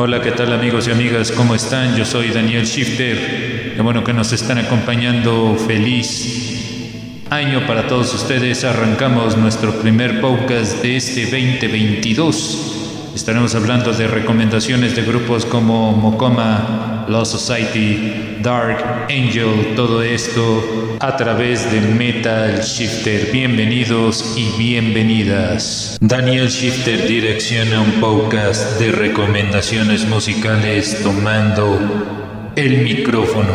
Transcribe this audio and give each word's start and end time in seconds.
Hola, 0.00 0.22
¿qué 0.22 0.30
tal 0.30 0.52
amigos 0.52 0.86
y 0.86 0.92
amigas? 0.92 1.32
¿Cómo 1.32 1.56
están? 1.56 1.96
Yo 1.96 2.04
soy 2.04 2.28
Daniel 2.28 2.64
Shifter. 2.64 3.72
Qué 3.74 3.82
bueno 3.82 4.04
que 4.04 4.12
nos 4.12 4.32
están 4.32 4.58
acompañando. 4.58 5.56
Feliz 5.56 7.24
año 7.30 7.66
para 7.66 7.88
todos 7.88 8.14
ustedes. 8.14 8.62
Arrancamos 8.62 9.36
nuestro 9.36 9.72
primer 9.80 10.20
podcast 10.20 10.80
de 10.82 10.98
este 10.98 11.24
2022. 11.24 13.10
Estaremos 13.16 13.56
hablando 13.56 13.92
de 13.92 14.06
recomendaciones 14.06 14.94
de 14.94 15.02
grupos 15.02 15.44
como 15.44 15.90
Mokoma, 15.90 16.97
Lost 17.08 17.32
Society, 17.32 18.38
Dark 18.42 19.06
Angel, 19.08 19.74
todo 19.74 20.02
esto 20.02 20.96
a 21.00 21.16
través 21.16 21.70
de 21.72 21.80
Metal 21.80 22.60
Shifter. 22.60 23.32
Bienvenidos 23.32 24.34
y 24.36 24.50
bienvenidas. 24.58 25.96
Daniel 26.02 26.48
Shifter 26.48 27.08
direcciona 27.08 27.80
un 27.80 27.92
podcast 27.92 28.78
de 28.78 28.92
recomendaciones 28.92 30.06
musicales 30.06 31.02
tomando 31.02 32.52
el 32.56 32.82
micrófono. 32.82 33.54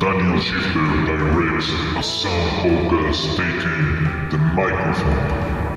Daniel 0.00 0.40
Shifter 0.40 0.82
directs 1.06 1.70
a 1.96 2.02
sound 2.02 2.90
podcast 2.90 3.36
taking 3.36 4.28
the 4.30 4.38
microphone. 4.56 5.67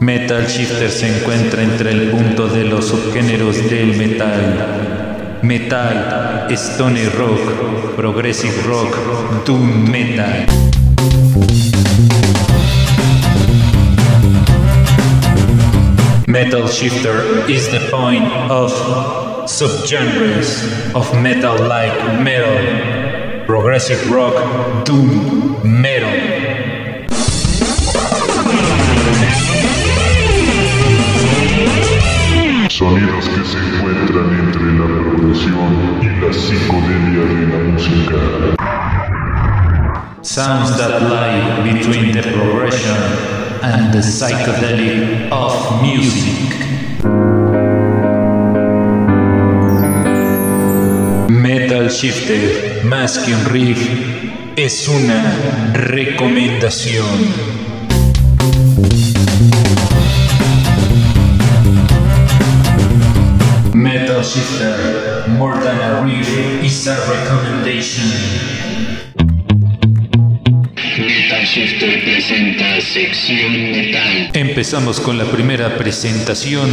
Metal 0.00 0.46
Shifter 0.46 0.90
se 0.90 1.08
encuentra 1.08 1.60
entre 1.60 1.90
el 1.90 2.10
punto 2.10 2.46
de 2.46 2.62
los 2.62 2.86
subgéneros 2.86 3.68
del 3.68 3.96
metal. 3.96 5.38
Metal, 5.42 6.46
stone 6.50 7.04
rock, 7.16 7.96
progressive 7.96 8.62
rock, 8.64 8.96
doom 9.44 9.90
metal. 9.90 10.46
Metal 16.28 16.68
Shifter 16.68 17.50
is 17.50 17.68
the 17.68 17.80
point 17.90 18.24
of 18.48 18.70
subgenres 19.48 20.62
of 20.94 21.12
metal 21.20 21.56
like 21.66 22.22
metal, 22.22 23.46
progressive 23.46 24.08
rock, 24.12 24.84
doom 24.84 25.58
metal. 25.64 26.37
Y 35.46 35.50
la 36.20 36.32
de 37.24 37.46
la 37.46 37.58
música. 37.72 38.18
Sounds 40.22 40.76
that 40.78 41.02
lie 41.02 41.62
between 41.62 42.12
the 42.12 42.22
progression 42.22 42.96
and 43.62 43.92
the 43.92 44.00
psychedelic 44.00 45.30
of 45.30 45.82
music. 45.82 46.48
Metal 51.30 51.88
Shifter, 51.88 52.84
más 52.84 53.18
riff, 53.46 53.78
es 54.56 54.88
una 54.88 55.72
recomendación. 55.74 57.06
Metal 63.72 64.22
Shifter, 64.24 65.07
more 65.36 65.58
than 65.58 65.80
a 65.80 66.02
riff, 66.02 66.28
is 66.62 66.86
a 66.86 66.96
recommendation. 67.10 68.04
Metal 70.98 71.44
Shifter 71.44 72.02
presenta 72.02 72.80
sección 72.80 73.52
metal. 73.70 74.30
Empezamos 74.32 75.00
con 75.00 75.18
la 75.18 75.24
primera 75.24 75.76
presentación 75.76 76.70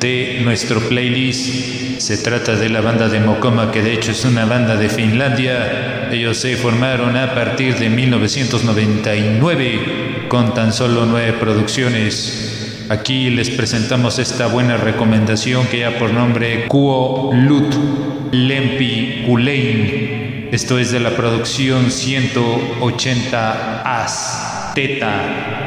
de 0.00 0.40
nuestro 0.42 0.80
playlist. 0.80 2.00
Se 2.00 2.16
trata 2.18 2.56
de 2.56 2.68
la 2.68 2.80
banda 2.80 3.08
de 3.08 3.20
Mokoma, 3.20 3.70
que 3.72 3.82
de 3.82 3.94
hecho 3.94 4.10
es 4.10 4.24
una 4.24 4.44
banda 4.44 4.74
de 4.76 4.88
Finlandia. 4.88 6.08
Ellos 6.10 6.38
se 6.38 6.56
formaron 6.56 7.16
a 7.16 7.32
partir 7.34 7.76
de 7.76 7.88
1999 7.88 10.26
con 10.28 10.52
tan 10.52 10.72
solo 10.72 11.06
nueve 11.06 11.32
producciones. 11.32 12.63
Aquí 12.90 13.30
les 13.30 13.48
presentamos 13.48 14.18
esta 14.18 14.46
buena 14.46 14.76
recomendación 14.76 15.66
que 15.68 15.78
ya 15.78 15.98
por 15.98 16.12
nombre 16.12 16.66
Kuo 16.68 17.32
Lut 17.32 17.74
Lempi 18.30 19.24
Kulein. 19.26 20.50
Esto 20.52 20.78
es 20.78 20.92
de 20.92 21.00
la 21.00 21.16
producción 21.16 21.90
180 21.90 23.80
As 24.02 24.72
Teta. 24.74 25.64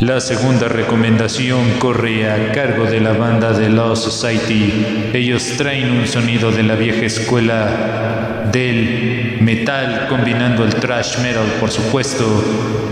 La 0.00 0.20
segunda 0.20 0.68
recomendación 0.68 1.78
corre 1.78 2.30
a 2.30 2.52
cargo 2.52 2.84
de 2.84 3.00
la 3.00 3.12
banda 3.12 3.52
de 3.52 3.70
Lost 3.70 4.04
Society. 4.04 5.10
Ellos 5.14 5.54
traen 5.56 5.90
un 5.90 6.06
sonido 6.06 6.52
de 6.52 6.62
la 6.64 6.74
vieja 6.74 7.06
escuela 7.06 8.29
del 8.52 9.38
metal 9.40 10.06
combinando 10.08 10.64
el 10.64 10.74
thrash 10.74 11.18
metal, 11.18 11.46
por 11.58 11.70
supuesto. 11.70 12.24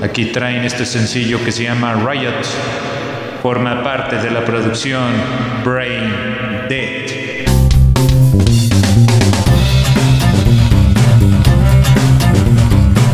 Aquí 0.03 0.27
traen 0.27 0.65
este 0.65 0.87
sencillo 0.87 1.43
que 1.45 1.53
se 1.53 1.65
llama 1.65 1.95
Riot. 1.95 2.43
Forma 3.43 3.83
parte 3.83 4.17
de 4.17 4.31
la 4.31 4.45
producción 4.45 5.05
Brain 5.65 6.67
Dead. 6.69 7.19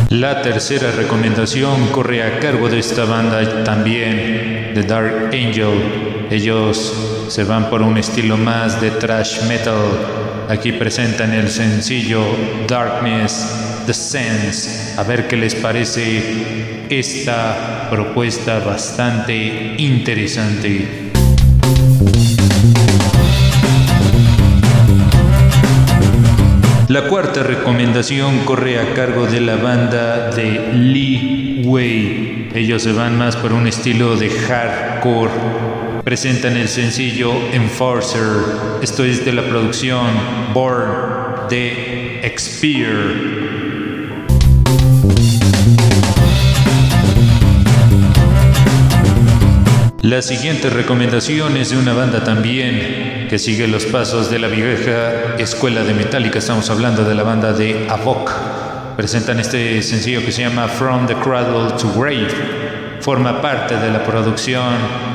La 0.09 0.41
tercera 0.41 0.91
recomendación 0.91 1.87
corre 1.91 2.23
a 2.23 2.39
cargo 2.39 2.69
de 2.69 2.79
esta 2.79 3.05
banda 3.05 3.63
también, 3.63 4.71
The 4.73 4.83
Dark 4.83 5.29
Angel. 5.33 6.27
Ellos 6.31 7.27
se 7.27 7.43
van 7.43 7.69
por 7.69 7.81
un 7.81 7.97
estilo 7.97 8.37
más 8.37 8.79
de 8.81 8.91
thrash 8.91 9.43
metal. 9.43 10.24
Aquí 10.47 10.73
presentan 10.73 11.33
el 11.33 11.49
sencillo 11.49 12.23
Darkness, 12.67 13.83
The 13.87 13.93
Sense. 13.93 14.93
A 14.95 15.03
ver 15.03 15.27
qué 15.27 15.37
les 15.37 15.55
parece 15.55 16.85
esta 16.89 17.87
propuesta 17.89 18.59
bastante 18.59 19.75
interesante. 19.77 21.11
La 26.89 27.07
cuarta 27.07 27.41
recomendación 27.41 28.45
corre 28.45 28.79
a 28.79 28.93
cargo 28.93 29.25
de 29.25 29.41
la 29.41 29.55
banda 29.55 30.29
de 30.29 30.73
Lee 30.73 31.63
Wei. 31.65 32.49
Ellos 32.53 32.83
se 32.83 32.91
van 32.91 33.17
más 33.17 33.35
por 33.35 33.51
un 33.51 33.65
estilo 33.65 34.15
de 34.15 34.29
hardcore. 34.29 35.84
Presentan 36.05 36.55
el 36.55 36.67
sencillo 36.67 37.33
Enforcer. 37.51 38.21
Esto 38.83 39.03
es 39.03 39.25
de 39.25 39.33
la 39.33 39.41
producción 39.41 40.05
Born 40.53 41.49
de 41.49 42.19
Expire. 42.21 42.93
La 50.03 50.21
siguiente 50.21 50.69
recomendación 50.69 51.57
es 51.57 51.71
de 51.71 51.77
una 51.77 51.93
banda 51.93 52.23
también 52.23 53.25
que 53.27 53.39
sigue 53.39 53.67
los 53.67 53.87
pasos 53.87 54.29
de 54.29 54.37
la 54.37 54.47
vieja 54.47 55.37
escuela 55.39 55.83
de 55.83 55.95
Metallica. 55.95 56.37
Estamos 56.37 56.69
hablando 56.69 57.03
de 57.03 57.15
la 57.15 57.23
banda 57.23 57.51
de 57.51 57.87
Avok. 57.89 58.31
Presentan 58.95 59.39
este 59.39 59.81
sencillo 59.81 60.23
que 60.23 60.31
se 60.31 60.43
llama 60.43 60.67
From 60.67 61.07
the 61.07 61.15
Cradle 61.15 61.71
to 61.79 61.91
Grave. 61.99 62.64
Forma 63.05 63.39
parte 63.39 63.77
de 63.77 63.91
la 63.91 64.03
producción 64.03 64.73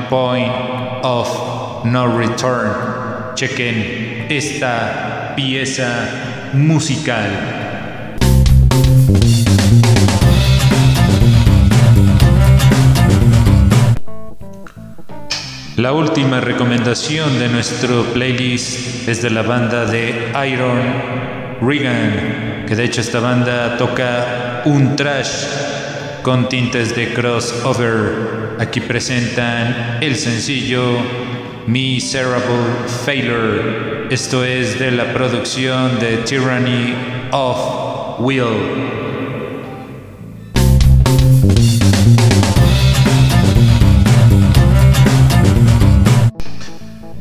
Point 0.09 0.53
of 1.03 1.83
No 1.83 2.17
Return. 2.17 2.71
Chequen 3.35 4.27
esta 4.29 5.33
pieza 5.35 6.49
musical. 6.53 7.29
La 15.75 15.91
última 15.91 16.39
recomendación 16.39 17.39
de 17.39 17.49
nuestro 17.49 18.05
playlist 18.13 19.09
es 19.09 19.21
de 19.21 19.31
la 19.31 19.41
banda 19.41 19.83
de 19.83 20.31
Iron 20.49 20.79
Regan, 21.59 22.63
que 22.65 22.73
de 22.73 22.85
hecho 22.85 23.01
esta 23.01 23.19
banda 23.19 23.75
toca 23.75 24.61
un 24.63 24.95
trash 24.95 25.80
con 26.21 26.49
tintes 26.49 26.95
de 26.95 27.13
crossover. 27.13 28.55
Aquí 28.59 28.79
presentan 28.81 29.97
el 30.01 30.15
sencillo 30.15 30.81
Miserable 31.67 32.87
Failure. 33.05 34.07
Esto 34.09 34.43
es 34.43 34.77
de 34.79 34.91
la 34.91 35.13
producción 35.13 35.99
de 35.99 36.17
Tyranny 36.17 36.93
of 37.31 38.19
Will. 38.19 39.00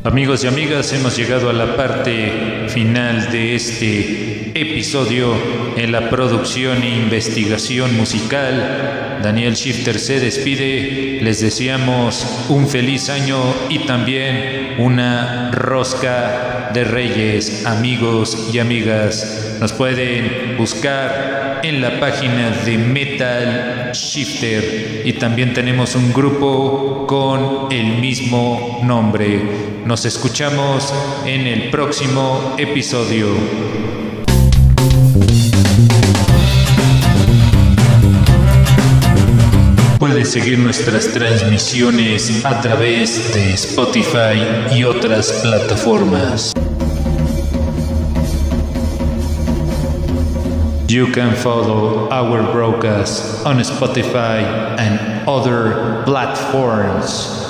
Amigos 0.03 0.45
y 0.45 0.47
amigas, 0.47 0.95
hemos 0.95 1.15
llegado 1.15 1.51
a 1.51 1.53
la 1.53 1.77
parte 1.77 2.69
final 2.69 3.31
de 3.31 3.55
este 3.55 4.51
episodio 4.55 5.35
en 5.77 5.93
la 5.93 6.09
producción 6.09 6.83
e 6.83 6.89
investigación 6.89 7.95
musical. 7.99 9.19
Daniel 9.23 9.57
Shifter 9.57 9.99
se 9.99 10.19
despide, 10.19 11.21
les 11.21 11.43
deseamos 11.43 12.47
un 12.49 12.67
feliz 12.67 13.11
año 13.11 13.43
y 13.69 13.81
también 13.81 14.77
una 14.79 15.51
rosca 15.51 16.71
de 16.73 16.85
reyes, 16.85 17.67
amigos 17.67 18.49
y 18.55 18.59
amigas. 18.59 19.50
Nos 19.61 19.75
pueden 19.75 20.57
buscar 20.57 21.61
en 21.63 21.83
la 21.83 22.01
página 22.01 22.51
de 22.65 22.79
Metal 22.79 23.91
Shifter 23.93 25.03
y 25.05 25.13
también 25.13 25.53
tenemos 25.53 25.95
un 25.97 26.15
grupo 26.15 27.07
con 27.07 27.71
el 27.71 27.99
mismo 27.99 28.81
nombre. 28.83 29.43
Nos 29.85 30.07
escuchamos 30.07 30.95
en 31.27 31.47
el 31.47 31.69
próximo 31.69 32.55
episodio. 32.57 33.27
Puedes 39.99 40.33
seguir 40.33 40.59
nuestras 40.59 41.13
transmisiones 41.13 42.47
a 42.47 42.63
través 42.63 43.35
de 43.35 43.53
Spotify 43.53 44.75
y 44.75 44.85
otras 44.85 45.31
plataformas. 45.43 46.55
You 50.91 51.13
can 51.13 51.37
follow 51.37 52.11
our 52.11 52.51
broadcast 52.51 53.47
on 53.47 53.59
Spotify 53.59 54.43
and 54.77 55.29
other 55.29 56.03
platforms. 56.05 57.50